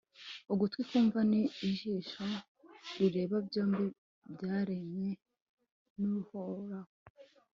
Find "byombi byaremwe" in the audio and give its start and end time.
3.47-5.09